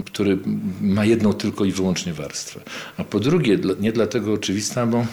[0.07, 0.39] który
[0.81, 2.61] ma jedną tylko i wyłącznie warstwę.
[2.97, 5.07] A po drugie, nie dlatego oczywista, bo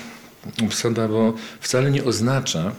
[0.65, 2.71] obsada, bo wcale nie oznacza,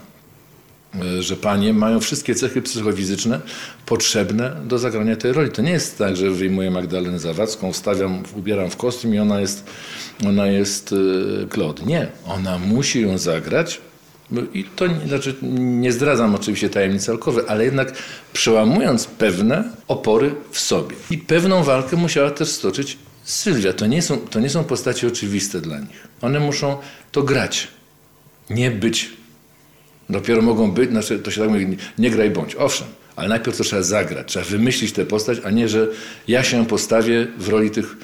[0.95, 3.41] e, że panie mają wszystkie cechy psychofizyczne
[3.85, 5.51] potrzebne do zagrania tej roli.
[5.51, 9.65] To nie jest tak, że wyjmuję Magdalenę Zawadzką, wstawiam, ubieram w kostium i ona jest,
[10.27, 11.85] ona jest e, Claude.
[11.85, 13.81] Nie, ona musi ją zagrać.
[14.31, 17.93] No I to znaczy, nie zdradzam oczywiście tajemnic alkowy, ale jednak
[18.33, 20.95] przełamując pewne opory w sobie.
[21.11, 23.73] I pewną walkę musiała też stoczyć Sylwia.
[23.73, 26.07] To nie są, to nie są postacie oczywiste dla nich.
[26.21, 26.77] One muszą
[27.11, 27.67] to grać.
[28.49, 29.09] nie być.
[30.09, 32.55] Dopiero mogą być, znaczy to się tak mówi, nie, graj bądź.
[32.55, 35.87] Owszem, ale najpierw to trzeba zagrać, trzeba wymyślić tę postać, a nie, że
[36.27, 37.97] ja się postawię w roli tych...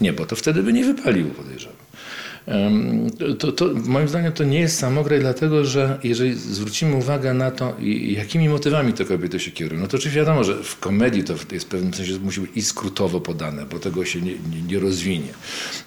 [0.00, 1.81] Nie, bo to wtedy by nie wypaliło, podejrzewam.
[3.38, 7.76] To, to, moim zdaniem to nie jest samograj, dlatego że jeżeli zwrócimy uwagę na to,
[8.00, 11.66] jakimi motywami te kobiety się kierują, no to oczywiście wiadomo, że w komedii to jest
[11.66, 15.28] w pewnym sensie musi być i skrótowo podane, bo tego się nie, nie, nie rozwinie.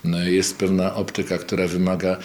[0.04, 2.18] No, Jest pewna optyka, która wymaga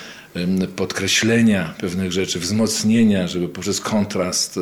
[0.76, 4.58] podkreślenia pewnych rzeczy, wzmocnienia, żeby poprzez kontrast,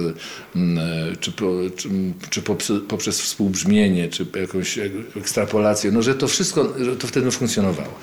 [1.20, 1.32] czy,
[1.76, 1.90] czy,
[2.30, 4.78] czy poprzez, poprzez współbrzmienie, czy jakąś
[5.16, 7.94] ekstrapolację, no że to wszystko, że to wtedy funkcjonowało.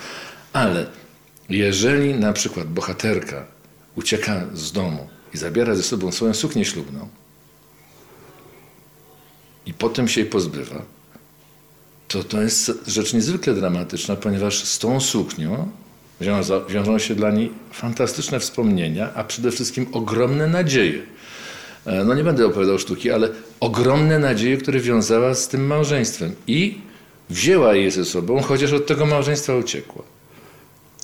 [0.52, 0.86] Ale
[1.48, 3.44] jeżeli na przykład bohaterka
[3.96, 7.08] ucieka z domu i zabiera ze sobą swoją suknię ślubną
[9.66, 10.82] i potem się jej pozbywa,
[12.08, 15.68] to to jest rzecz niezwykle dramatyczna, ponieważ z tą suknią
[16.68, 21.02] wiążą się dla niej fantastyczne wspomnienia, a przede wszystkim ogromne nadzieje.
[21.86, 23.28] E, No nie będę opowiadał sztuki, ale
[23.60, 26.78] ogromne nadzieje, które wiązała z tym małżeństwem i
[27.30, 30.15] wzięła je ze sobą, chociaż od tego małżeństwa uciekła.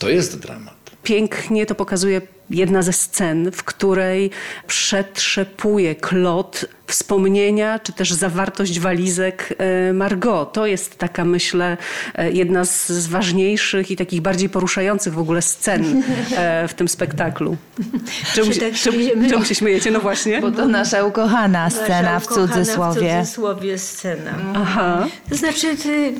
[0.02, 0.74] To jest dramat.
[1.02, 4.30] Pięknie to pokazuje jedna ze scen, w której
[4.66, 10.52] przetrzepuje Klot wspomnienia, czy też zawartość walizek e, Margot.
[10.52, 11.76] To jest taka, myślę,
[12.14, 16.02] e, jedna z, ważniejszych i takich bardziej poruszających w ogóle scen
[16.36, 17.56] e, w tym spektaklu.
[18.34, 18.98] Czemu, Czy się- tak czemu,
[19.30, 19.90] czemu się śmiejecie?
[19.90, 20.40] No właśnie.
[20.40, 23.16] Bo to nasza ukochana scena Nasza w ukochana cudzysłowie.
[23.16, 24.34] W cudzysłowie scena.
[24.54, 25.06] Aha.
[25.30, 26.14] To znaczy, ty,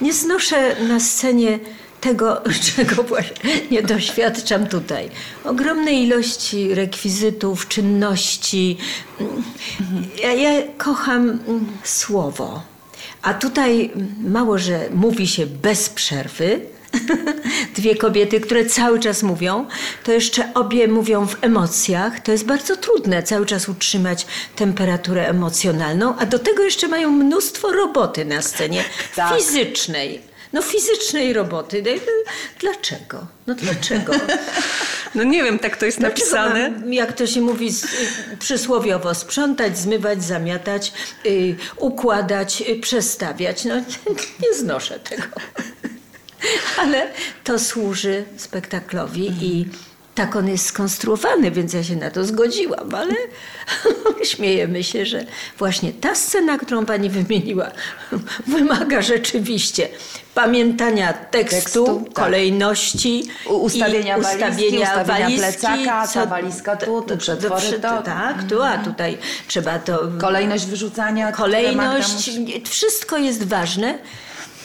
[0.00, 1.58] nie znoszę na scenie
[2.00, 2.42] tego,
[2.76, 5.10] czego właśnie nie doświadczam tutaj.
[5.44, 8.78] Ogromnej ilości rekwizytów, czynności.
[10.22, 12.62] Ja, ja kocham mm, słowo.
[13.22, 16.60] A tutaj mm, mało, że mówi się bez przerwy,
[17.76, 19.66] dwie kobiety, które cały czas mówią,
[20.04, 22.20] to jeszcze obie mówią w emocjach.
[22.20, 27.72] To jest bardzo trudne cały czas utrzymać temperaturę emocjonalną, a do tego jeszcze mają mnóstwo
[27.72, 28.84] roboty na scenie
[29.16, 29.36] Tak.
[29.36, 30.27] fizycznej.
[30.52, 31.82] No fizycznej roboty.
[31.86, 33.26] No no, Dlaczego?
[33.46, 34.12] No dlaczego?
[35.14, 36.70] No nie wiem, tak to jest Dlaczego napisane.
[36.70, 37.88] mam, jak to się mówi z, y,
[38.38, 40.92] przysłowiowo, sprzątać, zmywać, zamiatać,
[41.26, 43.64] y, układać, y, przestawiać.
[43.64, 43.74] No
[44.42, 45.26] nie znoszę tego.
[46.78, 47.10] Ale
[47.44, 49.68] to służy spektaklowi i
[50.18, 53.14] tak on jest skonstruowany, więc ja się na to zgodziłam, ale
[54.30, 55.24] śmiejemy się, że
[55.58, 57.70] właśnie ta scena, którą pani wymieniła,
[58.46, 59.88] wymaga rzeczywiście
[60.34, 62.24] pamiętania tekstu, Tekstu, tak.
[62.24, 67.88] kolejności, U- ustawienia i walizki, ustawienia, ustawienia walizki, plecaka, ta walizka tu, do- przetwory do-
[67.88, 68.02] to.
[68.02, 71.32] Tak, tu, a tutaj trzeba to Kolejność wyrzucania.
[71.32, 73.98] kolejność, musi- wszystko jest ważne,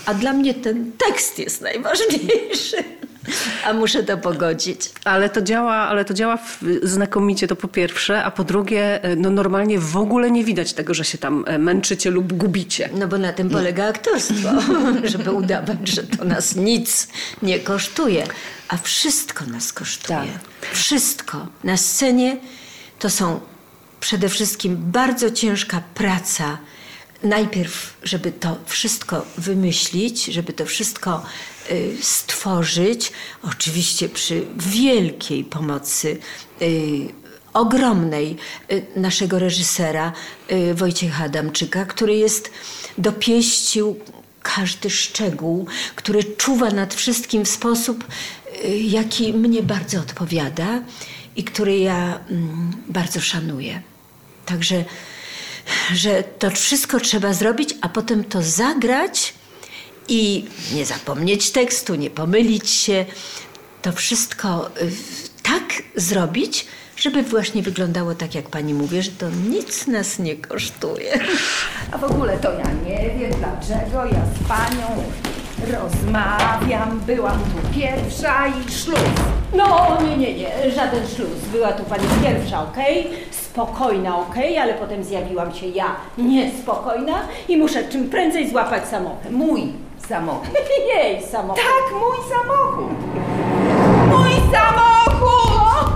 [0.06, 2.78] a dla mnie ten tekst jest najważniejszy.
[3.66, 4.90] A muszę to pogodzić.
[5.06, 6.38] Ale to działa, ale to działa
[6.84, 10.94] znakomicie, to po pierwsze, a po drugie, e, no normalnie w ogóle nie widać tego,
[10.94, 12.90] że się tam e, męczycie lub gubicie.
[12.94, 14.50] No bo na tym polega aktorstwo,
[15.14, 17.08] żeby udawać, że to nas nic
[17.42, 18.28] nie kosztuje.
[18.68, 20.20] A wszystko nas kosztuje.
[20.62, 20.72] Tak.
[20.72, 21.48] Wszystko.
[21.64, 22.38] Na scenie
[23.00, 23.40] to są
[24.00, 26.58] przede wszystkim bardzo ciężka praca.
[27.24, 31.26] Najpierw, żeby to wszystko wymyślić, żeby to wszystko
[32.02, 33.12] stworzyć,
[33.44, 36.18] oczywiście przy wielkiej pomocy
[36.62, 37.24] y,
[37.54, 38.38] ogromnej
[38.72, 40.14] y, naszego reżysera
[40.52, 42.52] y, Wojciecha Adamczyka, który jest
[42.98, 44.00] dopieścił
[44.42, 48.06] każdy szczegół, który czuwa nad wszystkim w sposób,
[48.66, 50.82] y, jaki mnie bardzo odpowiada
[51.36, 53.82] i który ja mm, bardzo szanuję.
[54.46, 54.86] Także,
[55.94, 59.34] że to wszystko trzeba zrobić, a potem to zagrać
[60.08, 63.06] i nie zapomnieć tekstu, nie pomylić się.
[63.82, 64.92] To wszystko y,
[65.44, 65.64] tak
[65.96, 66.66] zrobić,
[66.98, 71.20] żeby właśnie wyglądało tak, jak pani mówi, że to nic nas nie kosztuje.
[71.92, 75.04] A w ogóle to ja nie wiem dlaczego ja z panią
[75.72, 77.00] rozmawiam.
[77.00, 79.00] Byłam tu pierwsza i szluz.
[79.56, 81.30] No, nie, nie, nie, żaden śluz.
[81.52, 83.08] Była tu pani pierwsza, okej?
[83.32, 89.32] Spokojna, okej, ale potem zjawiłam się ja niespokojna i muszę czym prędzej złapać samochód.
[89.32, 89.74] Mój
[90.10, 90.50] samochód.
[90.96, 91.64] Jej samochód.
[91.64, 92.98] Tak, mój samochód.
[94.10, 95.94] Mój samochód!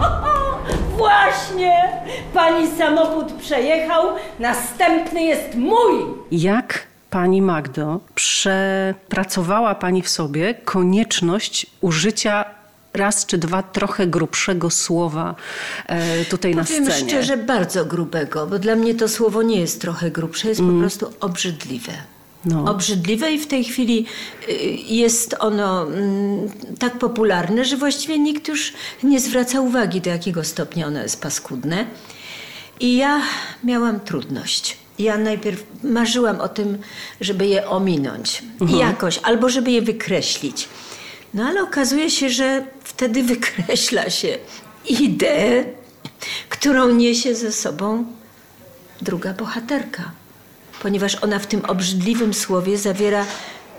[0.97, 2.01] Właśnie!
[2.33, 4.03] Pani samochód przejechał,
[4.39, 6.05] następny jest mój!
[6.31, 12.45] Jak pani Magdo przepracowała pani w sobie konieczność użycia
[12.93, 15.35] raz czy dwa trochę grubszego słowa
[15.87, 17.09] e, tutaj na Powiem scenie?
[17.09, 21.13] szczerze, bardzo grubego, bo dla mnie to słowo nie jest trochę grubsze, jest po prostu
[21.19, 21.91] obrzydliwe.
[22.47, 22.71] No.
[22.71, 24.05] Obrzydliwe i w tej chwili
[24.49, 24.53] y,
[24.87, 30.87] jest ono mm, tak popularne, że właściwie nikt już nie zwraca uwagi, do jakiego stopnia
[30.87, 31.85] ono jest paskudne.
[32.79, 33.21] I ja
[33.63, 34.77] miałam trudność.
[34.99, 36.77] Ja najpierw marzyłam o tym,
[37.21, 38.43] żeby je ominąć
[38.79, 40.69] jakoś, albo żeby je wykreślić.
[41.33, 44.37] No ale okazuje się, że wtedy wykreśla się
[44.89, 45.65] ideę,
[46.49, 48.05] którą niesie ze sobą
[49.01, 50.11] druga bohaterka,
[50.81, 53.25] ponieważ ona w tym obrzydliwym słowie zawiera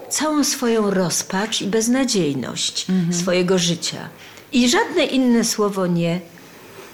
[0.08, 4.08] całą swoją rozpacz i beznadziejność swojego życia.
[4.52, 6.20] I żadne inne słowo nie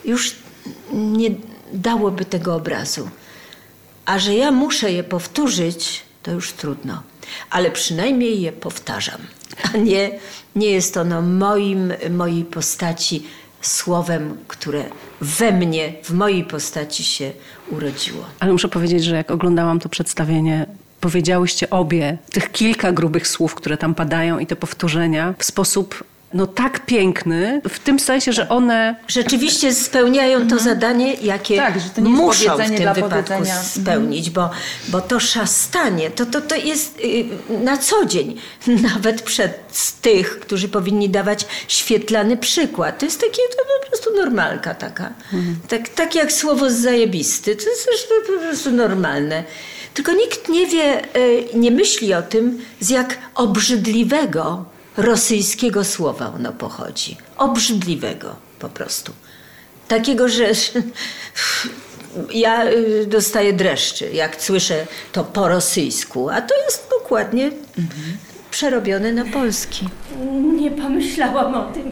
[0.04, 0.34] już
[0.92, 1.30] nie
[1.72, 3.08] dałoby tego obrazu.
[4.04, 7.02] A że ja muszę je powtórzyć, to już trudno.
[7.50, 9.20] Ale przynajmniej je powtarzam.
[9.72, 10.18] A nie,
[10.56, 13.26] nie jest ono moim, mojej postaci
[13.66, 14.84] słowem, które
[15.20, 17.32] we mnie, w mojej postaci się
[17.70, 18.24] urodziło.
[18.40, 20.66] Ale muszę powiedzieć, że jak oglądałam to przedstawienie,
[21.00, 26.46] powiedziałyście obie tych kilka grubych słów, które tam padają i te powtórzenia w sposób no
[26.46, 32.00] tak piękny, w tym sensie, że one Rzeczywiście spełniają to zadanie, jakie Tak, że to
[32.00, 33.62] nie muszą w tym wypadku powiedzenia.
[33.62, 34.50] spełnić, bo,
[34.88, 37.24] bo to szastanie, to, to, to jest y,
[37.64, 38.36] na co dzień,
[38.92, 39.64] nawet przed
[40.02, 42.98] tych, którzy powinni dawać świetlany przykład.
[42.98, 45.12] To jest takie to po prostu normalka taka.
[45.68, 47.88] Tak, tak jak słowo zajebisty, to jest
[48.26, 49.44] po prostu normalne.
[49.94, 56.52] Tylko nikt nie wie, y, nie myśli o tym, z jak obrzydliwego rosyjskiego słowa ono
[56.52, 57.16] pochodzi.
[57.36, 59.12] Obrzydliwego po prostu.
[59.88, 60.44] Takiego, że
[62.34, 67.50] ja y, dostaję dreszczy, jak słyszę to po rosyjsku, a to jest dokładnie
[68.50, 69.88] przerobione na polski.
[70.56, 71.90] Nie pomyślałam o tym.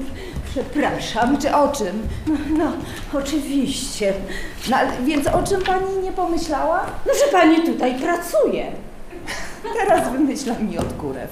[0.50, 1.38] Przepraszam.
[1.38, 2.08] Czy o czym?
[2.26, 2.72] No, no
[3.20, 4.14] oczywiście.
[4.70, 6.86] No, więc o czym pani nie pomyślała?
[7.06, 8.72] No, że pani tutaj pracuje.
[9.78, 11.30] Teraz wymyślam mi od kurew.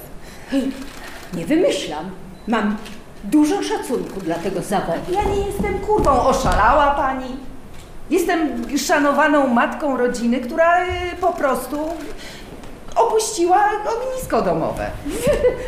[1.33, 2.11] Nie wymyślam.
[2.47, 2.77] Mam
[3.23, 5.11] dużo szacunku dla tego zawodu.
[5.11, 7.35] Ja nie jestem kurwą, oszalała pani.
[8.09, 10.87] Jestem szanowaną matką rodziny, która y,
[11.21, 11.77] po prostu
[12.95, 13.59] opuściła
[13.95, 14.87] ognisko domowe.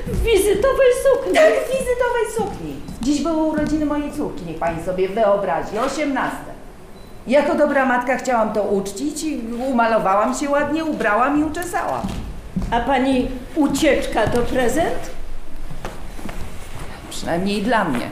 [0.08, 1.34] W wizytowej sukni.
[1.34, 2.76] Tak, w wizytowej sukni.
[3.02, 6.38] Dziś były urodziny mojej córki, niech pani sobie wyobrazi, 18.
[7.28, 12.02] Jako dobra matka chciałam to uczcić i umalowałam się ładnie, ubrałam i uczesałam.
[12.71, 15.22] A pani ucieczka to prezent?
[17.23, 18.09] Przynajmniej dla mnie.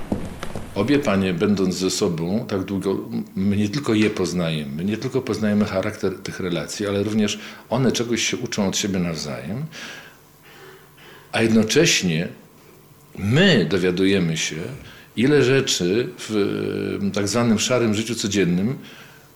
[0.76, 2.98] Obie panie, będąc ze sobą tak długo,
[3.36, 8.24] my nie tylko je poznajemy, nie tylko poznajemy charakter tych relacji, ale również one czegoś
[8.24, 9.66] się uczą od siebie nawzajem,
[11.32, 12.28] a jednocześnie
[13.18, 14.56] my dowiadujemy się,
[15.16, 18.78] ile rzeczy w tak zwanym szarym życiu codziennym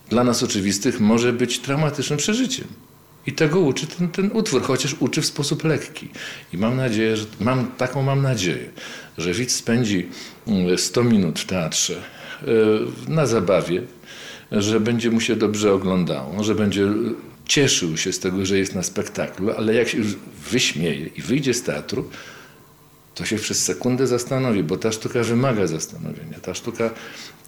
[0.10, 2.68] dla nas oczywistych może być traumatycznym przeżyciem.
[3.28, 6.10] I tego uczy ten, ten utwór, chociaż uczy w sposób lekki.
[6.54, 8.70] I mam nadzieję, że mam, taką mam nadzieję,
[9.18, 10.10] że widz spędzi
[10.48, 11.96] mm, 100 minut w teatrze
[12.42, 12.46] e,
[13.08, 13.82] na zabawie,
[14.52, 16.88] że będzie mu się dobrze oglądało, że będzie
[17.46, 20.16] cieszył się z tego, że jest na spektaklu, ale jak się już
[20.52, 22.10] wyśmieje i wyjdzie z teatru,
[23.16, 26.40] to się przez sekundę zastanowi, bo ta sztuka wymaga zastanowienia.
[26.42, 26.90] Ta sztuka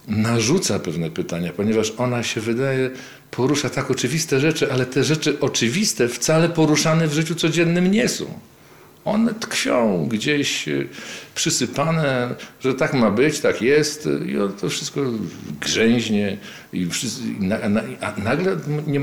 [0.07, 2.89] narzuca pewne pytania, ponieważ ona się wydaje,
[3.31, 8.25] porusza tak oczywiste rzeczy, ale te rzeczy oczywiste wcale poruszane w życiu codziennym nie są.
[9.05, 10.71] One tkwią gdzieś e,
[11.35, 15.01] przysypane, że tak ma być, tak jest i o- to wszystko
[15.61, 16.37] grzęźnie
[16.73, 16.87] i
[17.41, 19.01] i na, na, a nagle nie,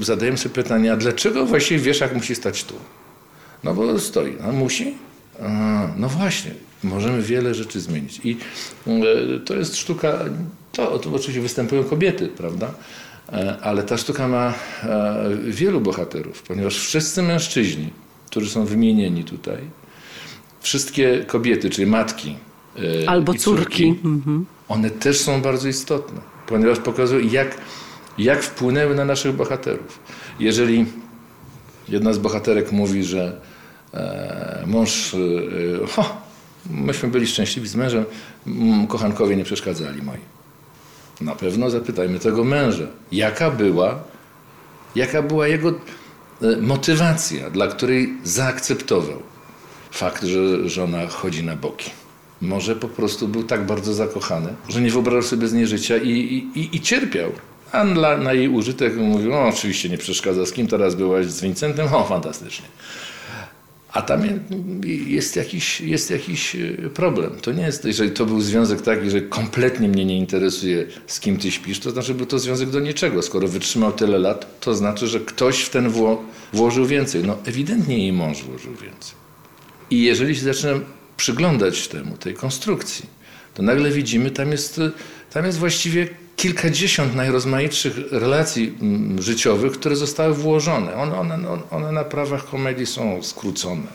[0.00, 2.74] zadajemy sobie pytanie, a dlaczego właściwie wieszak musi stać tu?
[3.64, 4.36] No bo stoi.
[4.48, 4.94] A musi?
[5.42, 6.50] A, no właśnie.
[6.84, 8.20] Możemy wiele rzeczy zmienić.
[8.24, 8.36] I
[8.86, 10.18] e, to jest sztuka,
[10.72, 12.74] to, to oczywiście występują kobiety, prawda?
[13.32, 17.90] E, ale ta sztuka ma e, wielu bohaterów, ponieważ wszyscy mężczyźni,
[18.26, 19.58] którzy są wymienieni tutaj,
[20.60, 22.36] wszystkie kobiety, czyli matki
[23.06, 23.88] albo i córki.
[24.04, 24.46] Mhm.
[24.68, 27.58] one też są bardzo istotne, ponieważ pokazują, jak,
[28.18, 29.98] jak wpłynęły na naszych bohaterów.
[30.40, 30.86] Jeżeli
[31.88, 33.40] jedna z bohaterek mówi, że
[34.66, 35.16] mąż,
[35.88, 36.25] ho,
[36.70, 38.04] myśmy byli szczęśliwi z mężem,
[38.46, 40.18] m, kochankowie nie przeszkadzali moi.
[41.20, 43.98] Na pewno zapytajmy tego męża, jaka była,
[44.94, 49.22] jaka była jego e, motywacja, dla której zaakceptował
[49.90, 51.90] fakt, że żona chodzi na boki.
[52.40, 56.10] Może po prostu był tak bardzo zakochany, że nie wyobrażał sobie z niej życia i,
[56.54, 57.32] i, i, cierpiał.
[57.72, 61.42] A dla, na jej użytek mówił, o oczywiście nie przeszkadza, z kim teraz byłaś, z
[61.42, 61.94] Vincentem?
[61.94, 62.66] O, fantastycznie.
[63.96, 64.22] A tam
[65.06, 67.32] jest jakiś, jest jakiś e, problem.
[67.42, 71.36] To nie jest, jeżeli to był związek taki, że kompletnie mnie nie interesuje, z kim
[71.36, 73.22] ty śpisz, to znaczy był to związek do niczego.
[73.22, 77.24] Skoro wytrzymał tyle lat, to znaczy, że ktoś w ten wło, włożył więcej.
[77.24, 79.14] No ewidentnie jej mąż włożył więcej.
[79.90, 80.84] I jeżeli się zaczynam
[81.16, 83.06] przyglądać temu, tej konstrukcji,
[83.54, 84.80] to nagle widzimy, tam jest,
[85.32, 90.94] tam jest właściwie kilkadziesiąt najrozmaitszych relacji mm, życiowych, które zostały włożone.
[90.94, 91.38] One, one,
[91.70, 93.86] one na prawach komedii są skrócone.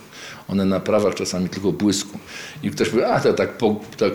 [0.47, 2.19] One na prawach czasami tylko błysku.
[2.63, 4.13] I ktoś powie, a to tak po, tak,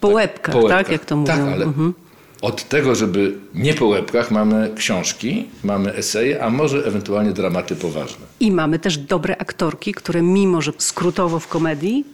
[0.00, 0.88] po łebkach, po tak?
[0.88, 1.32] Jak to mówią.
[1.32, 1.94] Tak, ale mhm.
[2.42, 8.26] od tego, żeby nie po łebkach, mamy książki, mamy eseje, a może ewentualnie dramaty poważne.
[8.40, 12.04] I mamy też dobre aktorki, które mimo, że skrótowo w komedii,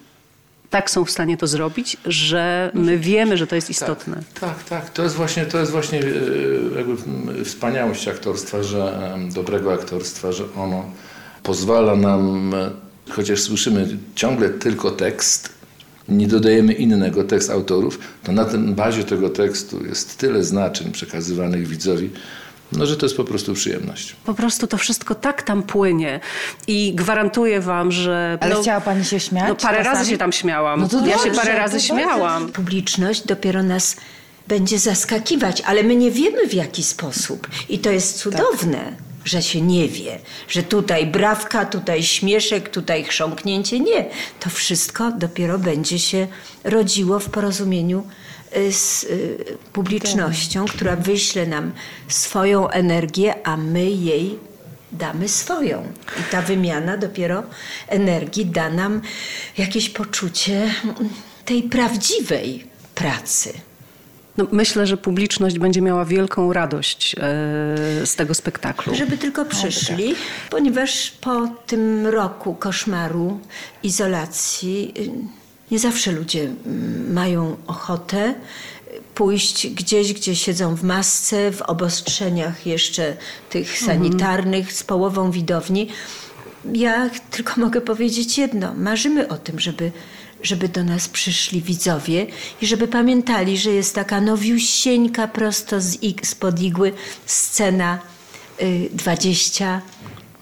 [0.74, 4.14] tak są w stanie to zrobić, że my wiemy, że to jest istotne.
[4.14, 4.64] Tak, tak.
[4.64, 4.90] tak.
[4.90, 6.04] To jest właśnie, to jest właśnie e,
[6.76, 10.84] jakby wspaniałość aktorstwa, że dobrego aktorstwa, że ono
[11.42, 12.70] pozwala nam, e,
[13.10, 15.48] chociaż słyszymy ciągle tylko tekst,
[16.08, 21.66] nie dodajemy innego tekst autorów, to na tym bazie tego tekstu jest tyle znaczeń przekazywanych
[21.68, 22.10] widzowi,
[22.74, 24.16] no, że to jest po prostu przyjemność.
[24.24, 26.20] Po prostu to wszystko tak tam płynie
[26.66, 28.38] i gwarantuję wam, że...
[28.40, 29.48] Ale no, chciała pani się śmiać?
[29.48, 30.80] No parę razy się tam śmiałam.
[30.80, 32.48] No to ja dobrze, się parę razy śmiałam.
[32.48, 33.96] Publiczność dopiero nas
[34.48, 37.48] będzie zaskakiwać, ale my nie wiemy w jaki sposób.
[37.68, 38.78] I to jest cudowne.
[38.78, 43.80] Tak że się nie wie, że tutaj brawka, tutaj śmieszek, tutaj chrząknięcie.
[43.80, 44.04] Nie.
[44.40, 46.26] To wszystko dopiero będzie się
[46.64, 48.06] rodziło w porozumieniu
[48.70, 51.72] z y, publicznością, która wyśle nam
[52.08, 54.38] swoją energię, a my jej
[54.92, 55.92] damy swoją.
[56.20, 57.42] I ta wymiana dopiero
[57.88, 59.00] energii da nam
[59.58, 60.74] jakieś poczucie
[61.44, 63.52] tej prawdziwej pracy.
[64.36, 67.20] No, myślę, że publiczność będzie miała wielką radość e,
[68.06, 68.94] z tego spektaklu.
[68.94, 70.50] Żeby tylko przyszli, tak.
[70.50, 73.40] ponieważ po tym roku koszmaru,
[73.82, 78.34] izolacji, y, nie zawsze ludzie mm, mają ochotę
[79.14, 83.16] pójść gdzieś, gdzie siedzą w masce, w obostrzeniach jeszcze
[83.50, 83.86] tych mhm.
[83.86, 85.88] sanitarnych, z połową widowni.
[86.72, 88.74] Ja tylko mogę powiedzieć jedno.
[88.74, 89.92] Marzymy o tym, żeby,
[90.42, 92.26] żeby do nas przyszli widzowie
[92.62, 96.92] i żeby pamiętali, że jest taka nowiusieńka prosto z, spod igły
[97.26, 97.98] scena
[98.62, 99.82] y, 20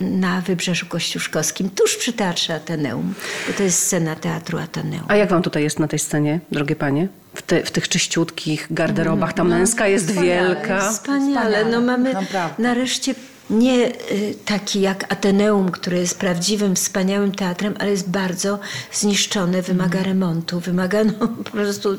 [0.00, 3.14] na Wybrzeżu Kościuszkowskim, tuż przy Teatrze Ateneum,
[3.48, 5.04] bo to jest scena Teatru Ateneum.
[5.08, 7.08] A jak wam tutaj jest na tej scenie, drogie panie?
[7.34, 10.90] W, te, w tych czyściutkich garderobach, ta no, męska jest wspaniale, wielka.
[10.90, 12.62] Wspaniale, no mamy Naprawdę.
[12.62, 13.14] nareszcie
[13.52, 18.58] nie y, taki jak Ateneum, który jest prawdziwym, wspaniałym teatrem, ale jest bardzo
[18.92, 20.04] zniszczone, wymaga mhm.
[20.04, 21.98] remontu, wymaga no, po prostu,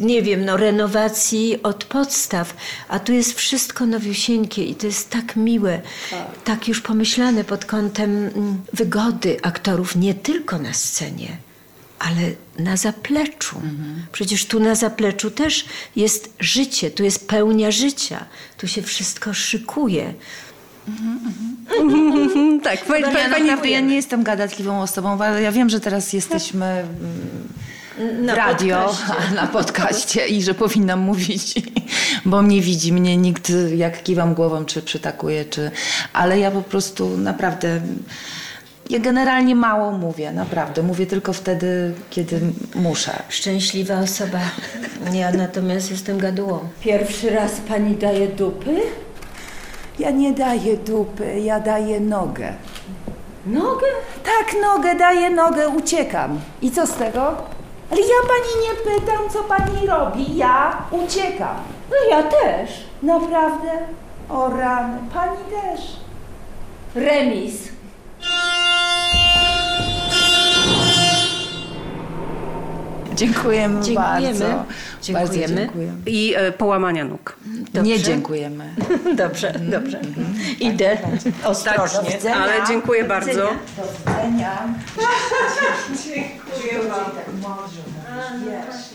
[0.00, 2.56] nie wiem, no, renowacji od podstaw.
[2.88, 7.64] A tu jest wszystko nowiusieńkie i to jest tak miłe, tak, tak już pomyślane pod
[7.64, 11.36] kątem mm, wygody aktorów, nie tylko na scenie
[12.04, 13.56] ale na zapleczu.
[13.56, 14.06] Mhm.
[14.12, 15.64] Przecież tu na zapleczu też
[15.96, 18.24] jest życie, tu jest pełnia życia,
[18.58, 20.14] tu się wszystko szykuje.
[20.88, 26.12] Mm-hmm, tak, pani, ja, naprawdę, ja nie jestem gadatliwą osobą, ale ja wiem, że teraz
[26.12, 26.84] jesteśmy
[27.98, 29.34] w radio, podcaście.
[29.40, 31.54] na podcaście i że powinnam mówić,
[32.24, 35.70] bo mnie widzi, mnie nikt jak kiwam głową, czy przytakuje, czy...
[36.12, 37.80] ale ja po prostu naprawdę...
[38.90, 40.82] Ja generalnie mało mówię, naprawdę.
[40.82, 42.40] Mówię tylko wtedy, kiedy
[42.74, 43.22] muszę.
[43.28, 44.40] Szczęśliwa osoba.
[45.12, 46.58] Ja natomiast jestem gadułą.
[46.80, 48.80] Pierwszy raz pani daje dupy?
[49.98, 52.52] Ja nie daję dupy, ja daję nogę.
[53.46, 53.86] Nogę?
[54.24, 56.40] Tak, nogę, daję nogę, uciekam.
[56.62, 57.26] I co z tego?
[57.90, 60.36] Ale ja pani nie pytam, co pani robi.
[60.36, 61.56] Ja uciekam.
[61.90, 62.84] No ja też.
[63.02, 63.70] Naprawdę?
[64.30, 65.96] O rany, pani też.
[66.94, 67.73] Remis.
[73.16, 74.38] Dziękujemy, dziękujemy.
[74.38, 74.64] bardzo.
[75.02, 75.28] Dziękujemy.
[75.28, 75.96] Bardzo dziękujemy.
[76.06, 77.36] I e, połamania nóg.
[77.46, 77.82] Dobrze.
[77.82, 78.74] Nie dziękujemy.
[79.24, 80.00] dobrze, dobrze.
[80.60, 80.98] Idę
[81.44, 82.10] ostrożnie.
[82.22, 83.32] Tak, ale dziękuję bardzo.
[83.34, 83.50] Do
[84.06, 84.58] widzenia.
[86.04, 87.20] dziękuję bardzo.
[88.40, 88.93] W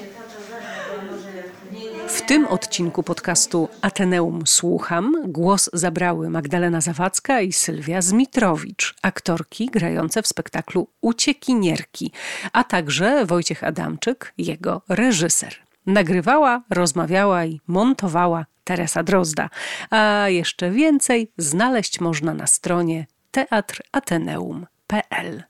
[2.29, 10.27] tym odcinku podcastu Ateneum Słucham głos zabrały Magdalena Zawadzka i Sylwia Zmitrowicz, aktorki grające w
[10.27, 12.11] spektaklu Uciekinierki,
[12.53, 15.55] a także Wojciech Adamczyk, jego reżyser.
[15.85, 19.49] Nagrywała, rozmawiała i montowała Teresa Drozda,
[19.89, 25.43] a jeszcze więcej znaleźć można na stronie teatrateneum.pl.